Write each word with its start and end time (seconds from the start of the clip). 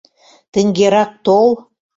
Тыҥгерак 0.51 1.11
тол. 1.25 1.49